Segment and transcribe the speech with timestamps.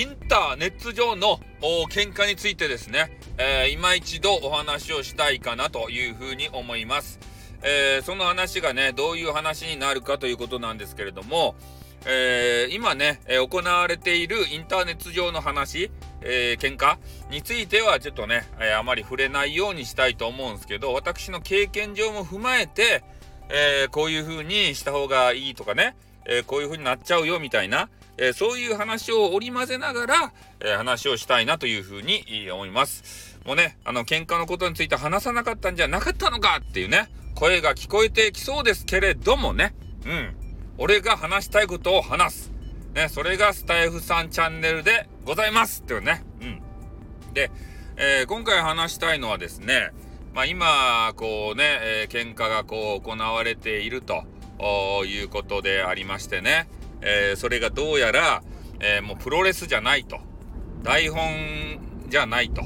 [0.00, 1.40] インターネット上の
[1.90, 7.20] 喧嘩についてですね、えー、今一度お話をしたいかなというふうに思います。
[7.62, 11.54] えー、その話がね、どういう話になるかということなんですけれども、
[12.06, 15.90] えー、今ね、え行われているインターネット上の話、
[16.22, 16.96] えー、喧嘩
[17.30, 23.04] についてはちょっとね、えあまり触れないようにしたいと思うんですけど、私の経験上も踏まえて、
[23.50, 33.38] えこういう風にした方がいいとかね、えこういう風になっちゃうよみたいな、えそういう話を織り交ぜながら、え話をしたいなという風に思います。
[33.44, 40.34] もうね、あの、喧嘩のことについて話さなかったんじゃなかったのかっていうね、声が聞こえてきそうですけれどもね、うん。
[40.78, 42.52] 俺が話したいことを話す。
[42.94, 46.24] ね、それがスタイフさんチャンネルでございますっていうね。
[46.40, 46.62] うん。
[47.32, 47.50] で、
[47.96, 49.90] えー、今回話したいのはですね、
[50.34, 54.24] まあ今、こうね、えー、喧嘩がこう行われていると
[55.04, 56.68] いうことでありましてね、
[57.02, 58.42] えー、それがどうやら、
[58.80, 60.18] えー、もうプロレスじゃないと、
[60.82, 62.62] 台本じゃないと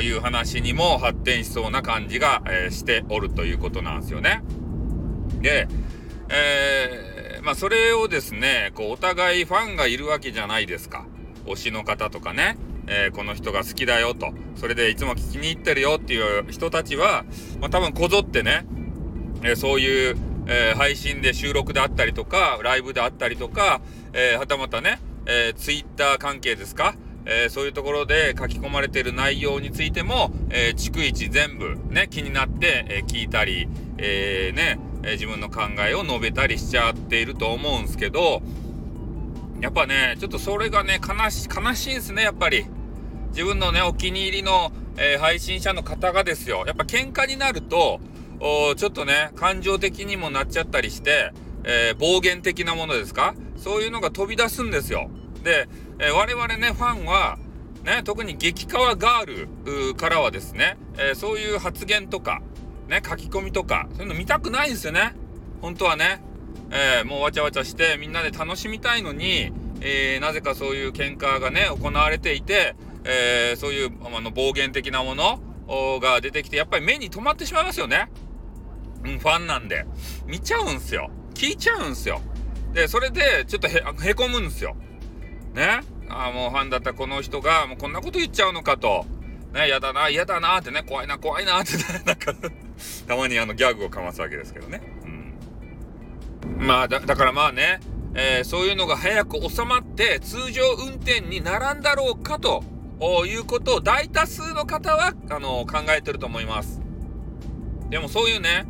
[0.00, 4.42] いう話にも発展しそうな感じが、えー、しておるということなんですよね。
[5.40, 5.68] で、
[6.30, 11.06] えー、まあそれをですね、こうお互いファンがいるわけじゃないですか。
[11.46, 17.24] 推しの方とかね、えー、この人が好きだよと、それでいつも聞きに行ってるよっていう人たちは、
[17.60, 18.66] まあ多分こぞってね、
[19.42, 20.16] えそういう
[20.48, 23.80] えー、配信で収録であったりとか、ライブであったりとか、
[24.14, 26.94] えー、はたまたね、えー、ツイッター関係ですか、
[27.26, 38.40] えー、そういうところで書き込まれている内容についても、え、逐一全部ね、気になって、え、聞いたり、え、ね、え、自分の考えを述べたりしちゃっていると思うんですけど、
[39.60, 42.64] やっぱね、ちょっとそれがね、悲し、悲しいんですね、やっぱり。
[43.30, 46.64] 自分のね、お気に入りの、え、配信者の方がですよ。
[46.66, 48.00] やっぱ喧嘩になると、
[48.40, 51.32] ちょっとね、感情的にもなっちゃったりして、
[51.64, 53.34] えー、暴言的なものですか？
[53.56, 55.10] そういうのが飛び出すんですよ。
[55.42, 57.38] で、えー、我々ね、ファンは、
[57.84, 62.42] ね、特に激川ガールからはですね、えー、そういう発言とか、
[62.88, 65.14] ね、書き込みとか、そういうの見たくないんですよね。
[65.60, 66.22] 本当はね。
[66.70, 75.40] えもうわちゃわちゃしてみんなで楽しみたいのに、えなぜかそういう喧嘩がね、行われていて、えそういうあの暴言的なもの
[76.00, 78.10] が出てきて、やっぱり目に留まってしまいますよね。
[79.04, 79.86] うん、ファンなんで、
[80.26, 81.10] 見ちゃうんすよ。
[81.34, 82.20] 聞いちゃうんすよ。
[82.72, 84.76] で、それで、ちょっとへ、へこむんすよ。
[85.54, 85.80] ね？
[86.08, 89.06] あ、もうファンだったこの人が、もうこんなこと言っちゃうのかと。
[89.52, 92.34] ね、やだな、嫌だなってね、怖いな、怖いなってね、 なんか
[93.06, 94.82] たまにあのギャグをかますわけですけどね。
[95.04, 96.66] うん。
[96.66, 97.80] まあ、だ、だからまあね、
[98.14, 102.62] えー、そういうのが早く収まって、通常運転にならんだろうかと
[103.26, 106.80] いうことを大多数の方は、あの、考えてると思います。
[107.88, 108.66] でもそういうね、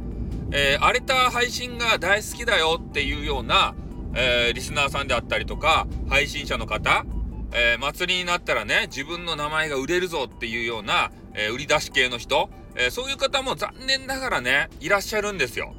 [0.51, 3.75] えー、荒れた配信が大好きだよっていうような、
[4.15, 7.05] えー、リスナーさんであったりとか、配信者の方、
[7.53, 15.75] えー、祭りになったらね、自分の名前が売れるぞっていうような、え売り出し系の人、えそういう方も残念ながらね、いらっしゃるんですよ。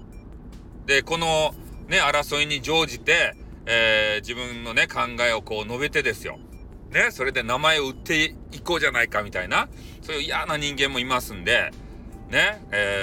[0.85, 1.53] で、この
[1.87, 3.35] ね、争いに乗じて、
[3.65, 6.39] え自分のね、考えをこう述べてですよ。
[6.91, 9.69] ね、それで名前を売っていこうじゃないかみたいな、
[10.01, 11.71] そういう嫌な人間もいますんで、
[12.29, 12.98] ね、え、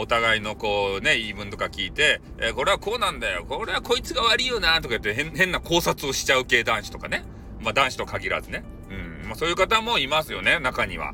[0.00, 7.24] お互いのこうね、言い分とか聞いて、えー、これはこうなんだよ、これはこいつが悪いよな、とか言って変変な考察をしちゃう系男子とかね。
[7.60, 8.64] まあ、男子と限らずね。
[8.90, 8.94] う
[9.24, 9.28] ん。
[9.28, 11.12] まあ、そういう方もいますよね、中には。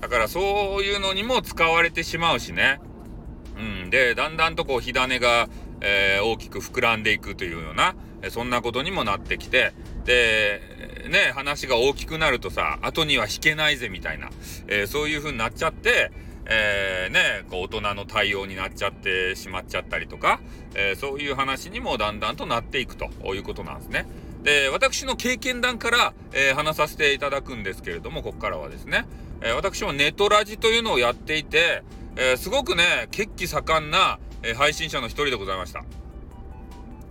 [0.00, 2.80] だからそういうのにも使われてしまうしね。
[3.58, 3.90] うん。
[3.90, 5.48] で、だんだんとこう火種が、
[5.80, 7.94] えー、大きく膨らんでいくというような、
[8.30, 9.72] そんなことにもなってきて、
[10.04, 10.60] で、
[11.08, 14.30] ね、話が大きくなるとさ、後には引けないぜみたいな、
[14.68, 16.12] えー、そういう風になっちゃって、
[16.46, 20.40] えー、ね、こう大人の対応になっちゃってしまっちゃったりとか、
[20.74, 24.06] えー、そういう話にもだんだんとなっていくということなんですね。
[24.42, 29.06] で、私の経験談から、えー、話させていただくんですけれども、ここからはですね、
[29.40, 31.82] え、私もネトラジというのをやっていて、
[32.16, 35.84] え、すごくね、血気盛んな、え配信者の一人でございました。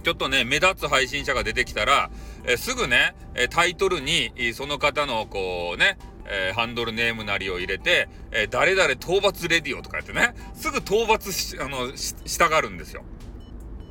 [0.03, 2.09] ちょっとね、目立つ配信者が出てきたら、
[2.45, 3.15] えすぐね、
[3.49, 5.97] タイトルに、その方の、こうね、
[6.31, 13.03] えー、ハンドルネームなりを入れて、えー、誰々討伐レディオとかやってね、すぐ討伐し、あの、し、したがるんですよ。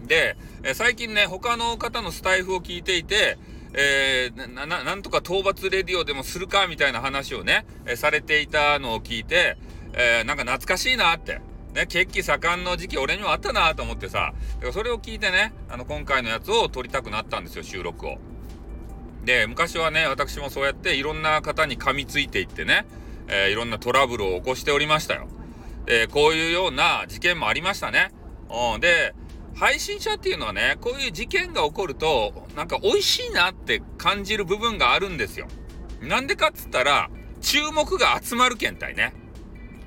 [0.07, 3.39] で、えー、最近ね、他の方のスタイフを聞いていて、
[3.75, 9.59] えー、な、な、なんとか討伐レディオでもするかみたいな話をね、えー、されていたのを聞いて、
[9.93, 11.41] えー、なんか懐かしいなって。
[11.75, 14.33] ね、血気盛んの時期俺にもあったなと思ってさ、
[14.73, 18.19] それを聞いてね、あの、今回のやつを撮りたくなったんですよ、収録を。
[19.25, 22.87] で、昔はね、私もそうやっていろんな方に噛みついていってね、
[23.29, 25.29] えー、いろんなトラブルを起こしておりましたよ。
[25.87, 28.13] で、こういうような事件もありましたね。
[28.75, 29.15] うん、で、
[29.55, 35.49] 配信者っていうのはね、こういう事件が起こると、なんか美味しいなって感じる部分があるんですよ。
[36.01, 39.13] なんでかっつったら、注目が集まるけんたいね。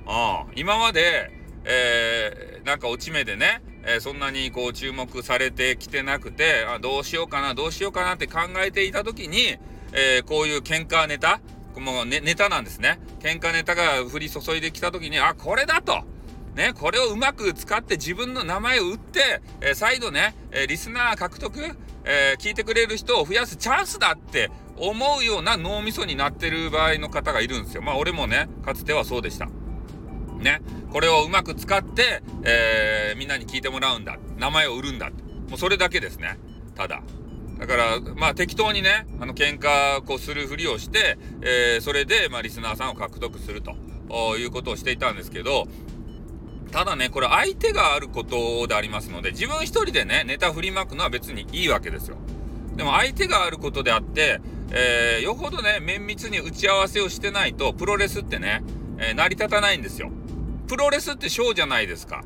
[0.05, 1.31] ああ、今まで、
[1.65, 9.57] えー、なんか落ち目でね、えー、そんなにこう注目されてきてなくて、あどうしようかな、どうしようかなって考えていた時に、
[9.91, 11.41] えー、こういう喧嘩ネタ、
[11.77, 12.99] もうネネタなんですね。
[13.19, 16.03] 喧嘩ネタが降り注いできた時に、あ、これだと。
[16.55, 21.59] ね、これをうまく使って自分の名前を打って、えー、再度ね、え、リスナー獲得、
[22.05, 27.81] え、聞いてくれる人を増やすチャンスだって思うような脳みそになってる場合の方がいるんですよ。
[27.81, 29.49] まあ俺もね、かつてはそうでした。
[30.43, 30.61] ね、
[30.91, 34.17] これをうまく使って、えみんなに聞いてもらうんだ。
[34.37, 35.09] 名前を売るんだ。
[35.49, 36.37] もうそれだけですね。
[36.75, 37.01] ただ。
[37.59, 45.67] だから、まあ適当にね、あの喧嘩こうするふりをして、えそれで、まあリスナーさんを獲得するということをしていたんですけど、
[46.73, 52.17] ただね、これ相手があることでありますので、自分一人でね、ネタ振りまくのは別にいいわけですよ。
[52.75, 54.41] でも相手があることであって、
[54.71, 58.63] えー、よほどね、綿密に打ち合わせをしてないと、プロレスってね、
[58.97, 60.09] えー、成り立たないんですよ。
[60.73, 62.23] プロレスってショーじゃないですか。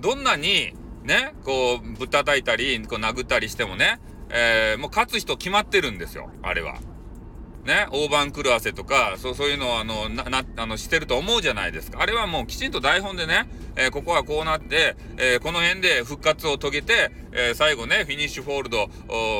[0.00, 0.72] どんなに、
[1.04, 4.00] ね、こう、ぶったたいたり、こう殴ったりしてもね、
[4.30, 6.78] えー、もう勝つ人決まってるんですよ、あれは。
[7.66, 12.00] ね、大盤狂わせとか、そう、そういうのを、あの、な、な、あの、してると思うじゃないですか。
[12.00, 18.88] あれはもうきちんと台本でね、えー、ここはこうなって、えー、この辺で復活を遂げて、えー、最後ね、フィニッシュフォールド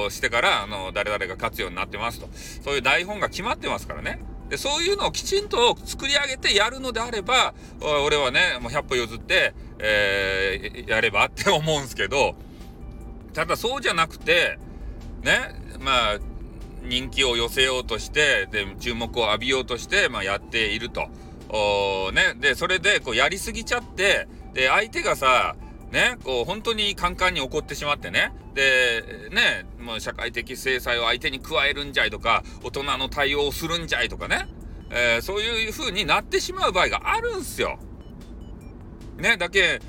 [0.04, 2.28] をしてから、あの、誰々が勝つようになってますと。
[2.62, 4.20] そういう台本が決まってますからね。
[4.50, 12.34] で、そういうのをきちんと作り上げてやるのであれば、俺はね、もう100歩譲って、えやればって思うんですけど、
[13.32, 14.58] ただそうじゃなくて、
[15.22, 16.18] ね、まあ、
[16.82, 21.08] 人気を寄せようとして、で、注目を浴びようとして、まあ、やっていると。
[21.48, 25.54] おね、で、それで、こう、やりすぎちゃって、で、相手がさ、
[25.90, 28.32] ね、こう、本当にカンカンに怒ってしまってね。
[28.54, 34.46] で、ね、もう社会的制裁を相手に加えるんじゃいとか、大人の対応をするんじゃいとかね。
[34.90, 37.78] えー、そういう風になってしまう場合があるんすよ。
[39.16, 39.80] ね、だけ、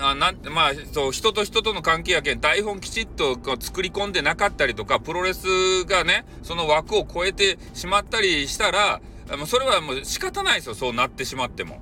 [0.00, 9.00] あなまあそう人と人との関係やけん台本きちっと作り込んでなかったりとかプロレスがねその枠を超えてしまったりしたら
[9.36, 11.80] もうそれはもう仕方ないですよそうなってしまっても。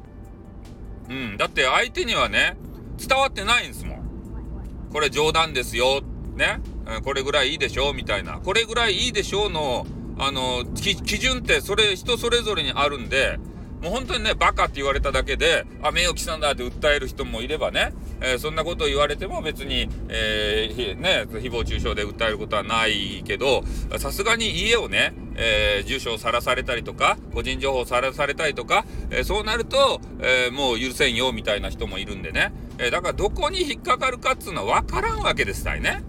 [1.11, 2.57] うん、だって相手にはね
[2.99, 4.91] 伝わってないんですもん。
[4.93, 6.03] これ冗談ですよ。
[6.37, 6.61] ね？
[7.05, 7.93] これぐらいいいでしょ？
[7.93, 8.41] みたいな。
[8.41, 9.87] これぐらいいいでしょうの、
[10.19, 13.39] あの、基準ってそれ人それぞれにあるんで、
[13.83, 23.63] もう本当にね、バカって言われただけで、あ、名誉毀損だって訴える人もいればね、えー、そんなことを言われても別に、えー、ね、誹謗中傷で訴えることはないけど、
[23.99, 32.55] さすがに家をね、えー、住所をさらされたりとか、個人情報をさらされたりとか、え、そうなると、え、もう許せんよみたいな人もいるんでね。
[32.79, 36.03] えだからどこに引っかかるかっつうのは分からんわけですたいね。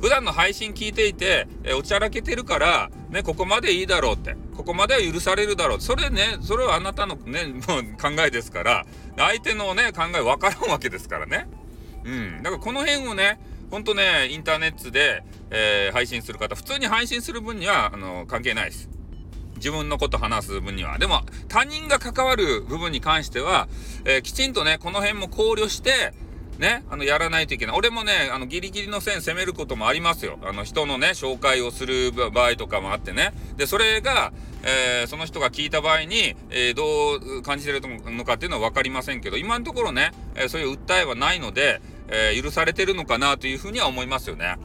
[0.00, 4.36] 普段の配信聞いていて、えおちゃらけてるから、ね、ここまでいいだろうって。
[4.56, 5.80] ここまでは許されるだろう。
[5.80, 8.86] それね、それはあなたのね、もう考えですから、
[9.16, 11.46] 相手のね、考え分からんわけですからね。
[12.04, 12.42] うん。
[12.42, 13.40] だからこの辺をね、
[13.70, 18.88] ほんとね、インターネットで、えー、配信する方、普通に配信する分には、あの、関係ないです。
[19.56, 20.98] 自分のこと話す分には。
[20.98, 23.68] でも、他人が関わる部分に関しては、
[24.04, 26.12] えー、きちんとね、この辺も考慮して、
[26.58, 27.76] ね、あの、やらないといけない。
[27.76, 30.38] 俺もね、あの、ギリギリの線攻めることもありますよ。
[30.42, 33.32] あの、人のね、紹介をする場合とかもあってね。
[33.56, 44.56] で、それが、えー、その人が聞いた場合に、えー、どう感じてるのかっていうのは分かりませんけど、今のところね、えー、そういう訴えはないので、え許されてるのかなというふうには思いますよね。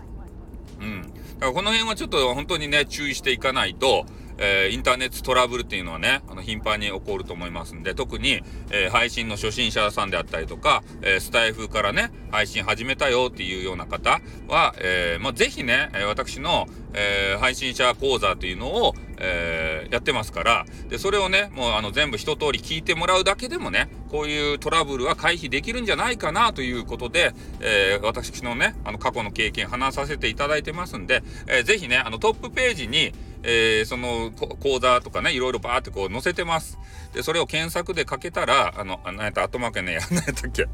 [0.80, 1.02] うん。
[1.02, 4.06] だからこの辺はちょっと本当にね、注意していかないと、
[4.42, 36.78] えー、インターネットトラブルっていうのはね、あの、頻繁に起こると思いますんで、特に、えー、配信の初心者さんであったりとか、えー、スタイフからね、配信始めたよっていうような方は、えー、まあ、ぜひね、私の、え配信者講座というのを、えやってますから、で、それをね、もうあの、全部一通り聞いてもらうだけでもね、こういうトラブルは回避できるんじゃないかなということで、え私のね、あの、過去の経験話させていただいてますんで、えー、ぜひね、あの、トップページに、えー、その講座とかね、いろいろバーってこう載せてます。
[37.14, 40.68] で、それを検索でかけたら、あの、なんやった、後負けねや、 なんやったっけ、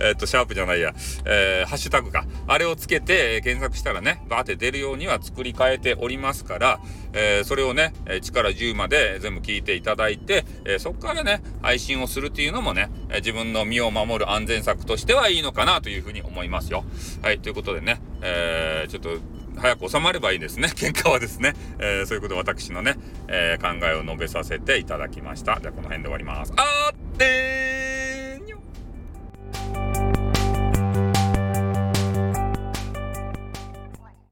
[0.00, 0.94] えっ、と、シャープじゃないや、
[1.26, 2.24] えー、ハッシュタグか。
[2.46, 6.80] あれをつけて、えー、検索したらね、バーって出るようには作り変えておりますから、
[7.12, 16.84] えー、それをね、1から10まで全部聞いていただいて、えー、そこからね、配信をするっていうのもね、え自分の身を守る安全策としてはいいのかなというふうに思いますよ。
[17.22, 20.68] はい、ということでね、えー、ちょっと、早く収まればいいですね。
[20.74, 21.54] 喧嘩はですね。
[21.78, 22.96] えー、そういうことで私のね、
[23.28, 25.58] えー、考えを述べさせていただきました。
[25.60, 26.52] じゃあこの辺で終わります。
[26.56, 28.01] あーってー